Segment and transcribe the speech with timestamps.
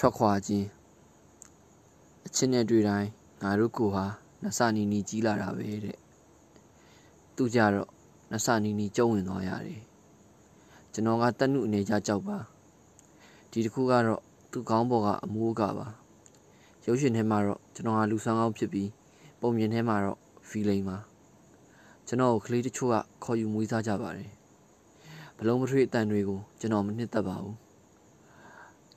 [0.00, 0.66] ထွက်ခွာခြင်း
[2.26, 3.08] အချင်းနဲ့တွေ့တိုင်း
[3.42, 4.04] ငါတို့ကိုဟာ
[4.42, 5.98] နဆနီနီကြီးလာတာပဲတဲ့
[7.36, 7.88] သူကြတော့
[8.32, 9.82] နဆနီနီကျုံဝင်သွားရတယ်
[10.92, 12.38] ကျွန်တော်ကတက်နုအနေကြကြောက်ပါ
[13.50, 14.20] ဒီတစ်ခုကတော့
[14.50, 15.88] သူ့ခေါင်းပေါ်ကအမိုးကပါ
[16.86, 18.90] ရုပ်ရှင်ထဲမှာတော့ကျွန်တော်ဟာလူဆောင်ကောင်းဖြစ်ပြီး
[19.40, 20.18] ပုံမြင်ထဲမှာတော့
[20.48, 20.96] ဖီလိန်ပါ
[22.06, 24.30] ကျွန်တော်ကိုကလေးတချို့ကခေါ်ယူမွေးစားကြပါတယ်
[25.38, 27.56] ဘလုံးမထွေးအတန်တွေကိုကျွန်တော်မနှစ်သက်ပါဘူး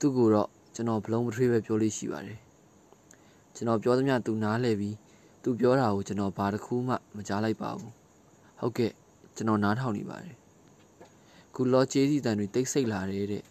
[0.00, 2.38] သူ့ကိုတော့ ကျွန်တော်ဘလုံးမထွေးပဲပြောလို့ရှိပါတယ်
[3.54, 4.96] ကျွန်တော်ပြောသမျှသူနားလဲပြီး
[5.42, 7.92] သူပြောတာကိုကျွန်တော်ဘာတစ်ခုမှမကြားလိုက်ပါဘူး
[8.60, 8.92] ဟုတ်ကဲ့
[9.36, 10.36] ကျွန်တော်နားထောင်နေပါတယ်
[11.54, 13.44] ခုလောကျေးစီတန်တွေတိတ်ဆိတ်လာတယ်တဲ့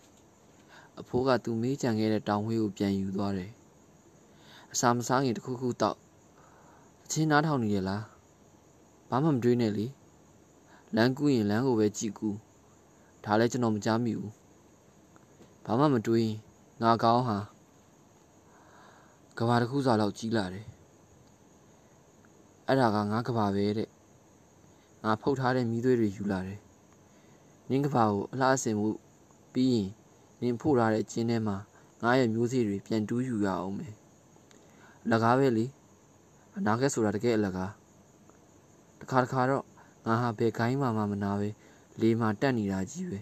[1.00, 3.52] အဖိုးကသူမေးကြံခဲ့တဲ့တောင်ဝေးကိုပြန်ယူသွားတယ်
[4.74, 5.98] အစာမစားခင်တစ်ခုခုတော့
[7.04, 8.04] အချင်းနားထောင်နေရလား
[9.10, 9.86] ဘာမှမတွေးနဲ့လေ
[10.96, 12.30] လမ်းကူးရင်လမ်းကိုပဲကြည့်ကူ
[13.24, 14.34] ဒါလည်းကျွန်တော်မကြားမိဘူး
[15.66, 16.38] ဘာမှမတွေးရင်
[16.84, 17.38] ငါကောင်းဟာ
[19.38, 20.66] ကဘာတစ်ခုစာလောက်ကြီးလာတယ်
[22.68, 23.90] အဲ့ဒါကငါကဘာပဲတဲ့
[25.04, 26.60] ငါဖုတ်ထားတဲ့မီးသွေးတွေယူလာတယ်
[27.70, 28.88] နင်းကဘာကိုအလားအစင်မှု
[29.54, 29.90] ပြီးရင်
[30.42, 31.58] နင်းဖို့ထားတဲ့ကျင်းထဲမှာ
[32.04, 33.94] ငါရဲ့မျိုးစေ့တွေပြန်တူးယူရအောင်မယ်
[35.12, 35.66] လကားပဲလေ
[36.58, 37.72] အနာကက်ဆိုတာတကယ်အလကား
[39.02, 39.64] တခါတခါတော့
[40.06, 41.50] ငါဟာဘယ်ခိုင်းမှမမနာပဲ
[42.02, 43.20] လေမှာတက်နေတာကြီးပဲ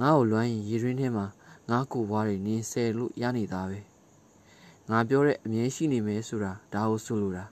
[0.00, 1.26] ငါ့ကိုလွမ်းရင်ရေရင်းထဲမှာ
[1.70, 3.80] ငါကိုဘွားတွေနင်းဆယ်လို့ရနေတာပဲ
[4.90, 7.44] ငါပြောတဲ့အမြဲရှိနေမယ်ဆိုတာဒါကိုဆိုလိုတာ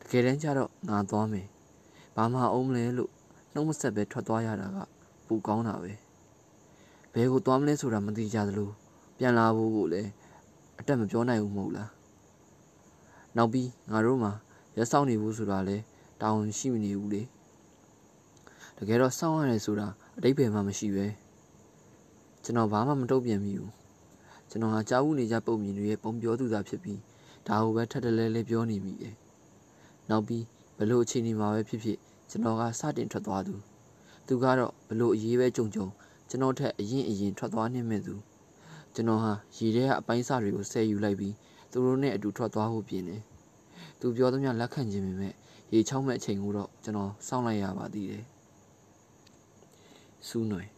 [0.00, 1.46] တကယ်တမ်းကျတော့ငါသွားမယ်
[2.16, 3.10] ဘာမှအောင်မလဲလို့
[3.52, 4.78] နှုတ်မဆက်ပဲထွက်သွားရတာက
[5.26, 5.92] ပူကောင်းတာပဲ
[7.12, 8.70] ဘယ်ကိုသွားမလဲဆိုတာမသိကြသလို
[9.18, 10.10] ပြန်လာဖို့ကိုလည်း
[10.78, 11.90] အတက်မပြောနိုင်ဘူးမဟုတ်လား
[13.36, 14.32] နောက်ပြီးငါတို့မှာ
[14.76, 15.76] ရက်ဆောင်နေဘူးဆိုတာလဲ
[16.20, 17.22] တောင်းရှိမနေဘူးလေ
[18.78, 21.06] တကယ်တော့စောင့်ရတယ်ဆိုတာအတိတ်ပဲမှမရှိပဲ
[22.44, 23.72] ကျွန်တော်ဘာမှမတုံ့ပြန်မိဘူး
[24.50, 27.00] ကျွန်တော်ဟာကြားဘူးနေကြပုံမြင်တွေရဲ့ပုံပြောသူသာဖြစ်ပြီး
[27.46, 29.14] ဒါကိုပဲထပ်တလဲလဲပြောနေမိတယ်
[30.10, 30.44] နောက်ပြီး
[30.78, 31.98] ဘလို့အခြေအနေမှာပဲဖြစ်ဖြစ်
[32.30, 33.54] ကျွန်တော်ကစတင်ထွက်သွားသူ
[34.26, 35.86] သူကတော့ဘလို့အရေးပဲကြုံကြုံ
[36.28, 38.14] ကျွန်တော်ထက်အရင်အရင်ထွက်သွားနေမဲ့သူ
[38.94, 41.34] ကျွန်တော်ဟာရေထဲကအပိုင်းစာတွေကိုဆဲယူလိုက်ပြီး
[41.70, 43.20] သူတို့နဲ့အတူထွက်သွားဖို့ပြင်တယ်
[44.00, 45.34] သူပြောသမျှလက်ခံခြင်းပေမဲ့
[45.72, 48.24] ရေချောင်းမဲ့အချိန်ကိုတော့ကျွန်တော်စောင့်လိုက်ရပါသေးတယ်
[50.28, 50.73] စူးနွယ်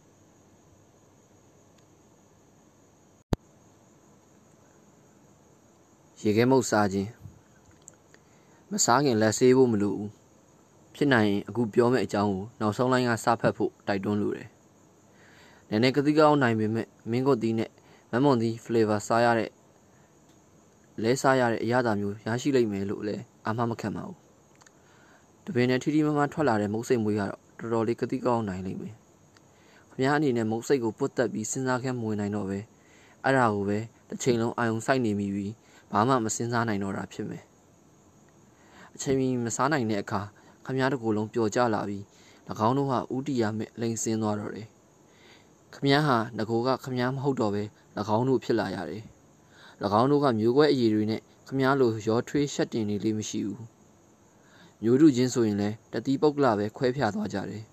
[6.23, 7.09] ရေခဲမုတ်စားခြင်း
[8.71, 10.11] မစားခင်လက်ဆေးဖို့မလိုဘူး
[10.95, 14.47] ဖြစ်နိုင်ရင်အခုပြောမယ့်အကြောင်းကိုနောက်ဆုံးလိုင်းကစဖတ်ဖို့တိုက်တွန်းလိုတယ်
[15.69, 17.69] နည်းနည်းကတိကောင်းနိုင်ပေမဲ့မင်းကိုတီးနဲ့
[18.11, 19.49] မမွန်တီး flavor စားရတဲ့
[21.03, 24.17] လဲစားရတဲ့အရသာမျိုးရရှိလိမ့်မယ်လို့လည်းအာမမခံပါဘူး
[25.45, 28.95] တပင်နဲ့ထီထီမမထွက်လာတဲ့မုတ်စိတ်မွေးကတော့တော်တော်လေးကတိကောင်းနိုင်လိမ့်မယ်
[29.91, 32.59] ခင်ဗျားအနေနဲ့မုတ်စိတ်ကိုပုတ်တက်ပြီးစဉ်းစားခဲမဝင်နိုင်တော့ပဲ
[33.23, 33.79] အဲ့ဒါကိုပဲ
[34.09, 35.53] တစ်ချိန်လုံးအာယုံစိုက်နေမိပြီး
[35.91, 37.43] ဘာမှမစဉ်းစားနိုင်တော့တာဖြစ်မယ်
[38.95, 40.21] အချိန်မီမစားနိုင်တဲ့အခါ
[40.65, 42.03] ခမည်းတော်ကိုယ်လုံးပျော်ကြလာပြီး၎
[42.67, 44.67] င်းတို့ဟာဥတီရမဲ့လိန်ဆင်းသွားတော့တယ်
[45.73, 47.63] ခမည်းဟာငကိုကခမည်းမဟုတ်တော့ပဲ၎
[48.17, 49.03] င်းတို့ဖြစ်လာရတယ်၎
[49.99, 53.63] င်းတို့ကမျိုးကွဲအည်တွေနဲ့ခမည်းလိုရောထွေးရှက်တင်နေလေးမရှိဘူး
[54.83, 57.63] မျိုးတို့ချင်းဆိုရင်လည်းတတိပုတ်ကလာပဲခွဲဖြာသွားကြတယ်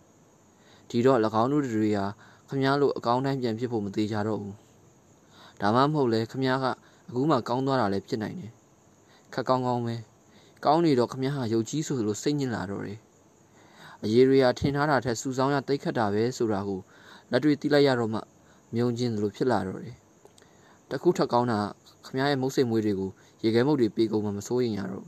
[0.88, 2.06] ဒီတော့၎င်းတို့တွေဟာ
[2.48, 4.56] ခမည်းလိုအကောင်းတိုင်းပြန်ဖြစ်ဖို့မသေးကြတော့ဘူး
[5.60, 6.66] ဒါမှမဟုတ်လဲခမည်းက
[7.14, 8.52] အခုမှကောင်းသွားတာလည်းဖြစ်နိုင်တယ်
[9.34, 9.94] ခက်ကောင်းကောင်းပဲ
[10.64, 12.98] ကောင်းနေတော့ခမည်းဟာရုပ်ကြီးဆိုလိုစိတ်ညစ်လာတော့တယ်
[14.04, 16.80] အရေးတွေဟာထင်ထားတာထက်စူဆောင်းရတိတ်ခတ်တာပဲဆိုတာကို
[17.30, 18.20] လက်တွေ့သိလိုက်ရတော့မှ
[18.74, 19.96] မြုံချင်းလိုဖြစ်လာတော့တယ်
[20.90, 21.58] တခုထက်ကောင်းတာ
[22.06, 23.10] ခမည်းရဲ့မုတ်စိတ်မွေးတွေကို
[23.42, 25.06] ရေခဲမုတ်တွေပေးကုန်မှမစိုးရင်ရတော့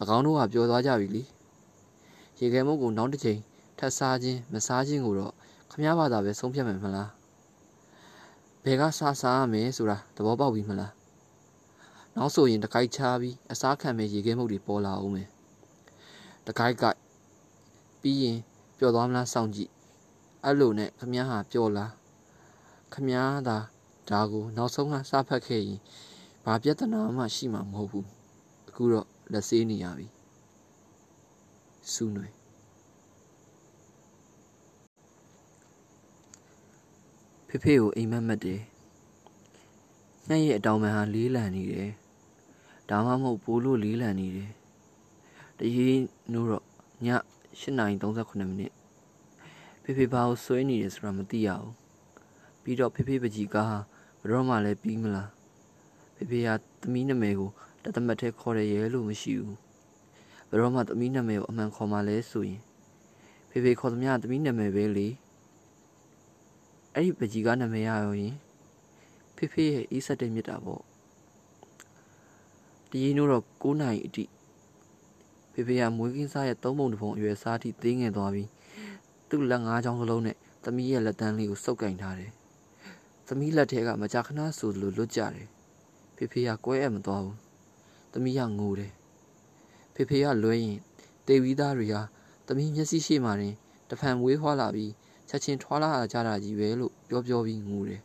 [0.16, 1.22] ၎င်းတို့ကပြောသွားကြပြီလေ
[2.40, 3.38] ရေခဲမုတ်ကိုနောက်တစ်ချိန်
[3.78, 5.32] ထပ်စားခြင်းမစားခြင်းကိုတော့
[5.70, 7.21] ခမည်းဘာသာပဲဆုံးဖြတ်မယ်မလား
[8.64, 10.92] ဘယ်ကစားစားရမယ်ဆိုတာသဘောပေါက်ပြီမလား
[12.16, 15.28] နောက်ဆိုရင်တကိုက်ချပြီးအစားခံမဲ့ရေခဲမှုတွေပေါ်လာအောင်မယ်
[16.46, 16.84] တကိုက်က
[18.00, 18.38] ပြီးရင်
[18.78, 19.70] ပျော်သွားမလားစောင့်ကြည့်
[20.44, 21.92] အဲ့လိုနဲ့ခမည်းဟာပျော်လား
[22.92, 23.58] ခမည်းသာ
[24.10, 25.80] ဒါကိုနောက်ဆုံးကစားဖတ်ခဲ့ရင်
[26.44, 28.06] ဘာပြဿနာမှရှိမှာမဟုတ်ဘူး
[28.68, 30.06] အခုတော့လက်ဆေးနေရပြီ
[31.92, 32.32] စူးနွယ်
[37.54, 38.60] ဖေဖေကိုအိမ်မက်မက်တယ်။
[40.28, 41.90] ညရဲ့အတောင်ပံဟာလေးလံနေတယ်။
[42.90, 44.50] ဒါမှမဟုတ်ပိုးလို့လေးလံနေတယ်။
[45.58, 45.98] တရေး
[46.32, 46.64] နိုးတော့
[47.04, 47.08] ည
[47.60, 48.72] 8:38မိနစ်
[49.82, 51.72] ဖေဖေဘာကိုဆွဲနေတယ်ဆိုတာမသိရဘူး။
[52.62, 53.78] ပြီးတော့ဖေဖေပကြီးကားဟာ
[54.22, 55.28] ဘရောမှလည်းပြီးမလား။
[56.16, 56.48] ဖေဖေက
[56.80, 57.50] သမီးနာမည်ကို
[57.82, 59.56] တသမတ်ထဲခေါ်ရရဲလို့မရှိဘူး။
[60.50, 62.62] ဘရောမှသမီးနာမည်ကိုအမှန်ခေါ်မှလဲဆိုရင်
[63.50, 65.08] ဖေဖေခေါ်သမျှသမီးနာမည်ပဲလေ။
[66.94, 68.34] အဲ့ဒီပကြီးကနာမည်ရရောရင်
[69.36, 70.82] ဖေဖေရဲ့အေးဆက်တဲ့မြတ်တာပေါ့
[72.90, 74.24] တရင်တို့တော့9နိုင်အထိ
[75.52, 78.48] ဖေဖေကမွေးကင်းစားရဲ့သုံးပုံတစ်ပုံအရွယ်စားထိသေးငယ်သွားပြီး
[79.28, 82.32] သူ့လက်ငါးချောင်းစလုံးနဲ့သမီးရဲ့လက်တန်းလေးကိုစုပ်ကင်ထားတယ်
[83.28, 85.48] သမီးလက်ထဲကမကြာခဏဆိုသလိုလွတ်ကြတယ်
[86.16, 87.38] ဖေဖေကကွဲအပ်မသွားဘူး
[88.12, 88.92] သမီးကငိုတယ်
[89.94, 90.78] ဖေဖေကလွဲရင်
[91.26, 92.02] တေဝီသားတွေဟာ
[92.46, 93.54] သမီးမျက်စိရှိမှတင်
[93.90, 94.92] တဖန်မွေးဖွားလာပြီး
[95.32, 98.00] ချက်ချင်းထွာလာကြတာကြီးပဲလို့ပြောပြောပြီးငိုတယ်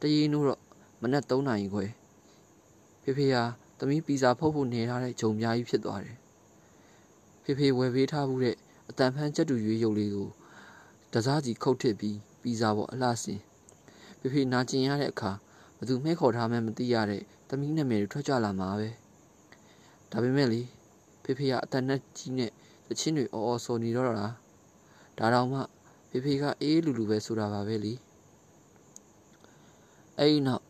[0.00, 0.60] တရင်တို့တော့
[1.02, 1.84] မနက်3နာရီခွဲ
[3.02, 3.42] ဖေဖေဟာ
[3.78, 6.16] သမီးပီဇာဖုတ်ဖို့နေထားတဲ့ဂျုံပြားကြီးဖြစ်သွားတယ်
[7.42, 8.56] ဖေဖေဝယ်ပေးထားမှုတဲ့
[8.88, 10.28] အတန်ဖန်ကြက်တူရွေးရုပ်လေးကို
[11.12, 13.40] တစားစီခုတ်ထစ်ပြီးပီဇာပေါ်အလှဆင်
[14.20, 15.32] ဖေဖေနာကျင်ရတဲ့အခါ
[15.78, 18.88] ဘသူမဲခေါ်ထားမှမသိရတဲ့သမီးနာမည်တွေထွက်ကြလာမှာပဲ
[20.10, 20.60] ဒါပေမဲ့လေ
[21.24, 22.50] ဖေဖေကအတန်နဲ့ကြီးနဲ့
[22.88, 24.26] တချင်းတွေအော်အော်ဆိုနေတော့တာ
[25.18, 25.60] ဒါတော့မှ
[26.10, 27.92] ဖေဖေကအေးလူလူပဲဆိုတာပါပဲလေ
[30.18, 30.62] အဲ့ဒီနောက်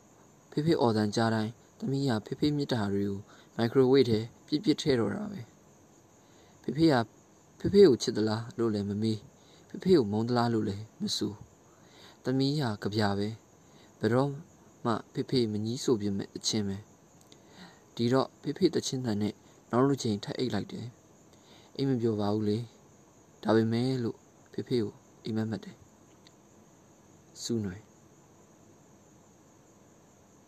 [0.51, 3.21] ဖေဖေအော်တန်ကြားတိုင်းသမီးကဖေဖေမြစ်တာတွေကို
[3.57, 5.41] မိုက်ခရိုဝေ့ထဲပြစ်ပြစ်ထည့်တော့တာပဲ
[6.63, 6.95] ဖေဖေက
[7.59, 9.21] ဖေဖေကိုချစ်သလားလို့လည်းမမေး
[9.69, 11.29] ဖေဖေကိုမုန်းသလားလို့လည်းမဆူ
[12.25, 13.29] သမီးကကြပြပဲ
[14.01, 14.31] ဘယ်တော့
[14.85, 16.77] မှဖေဖေမကြီးဆိုပြမဲ့အချင်းပဲ
[17.95, 19.35] ဒီတော့ဖေဖေတချင်းတန်နဲ့
[19.71, 20.87] နောက်တစ်ချိန်ထပ်အိတ်လိုက်တယ်
[21.77, 22.59] အိမ်မပြောပါဘူးလေ
[23.43, 24.17] ဒါပေမဲ့လို့
[24.53, 24.95] ဖေဖေကို
[25.27, 25.77] အိမ်မက်မက်တယ်
[27.43, 27.83] စူးနွယ်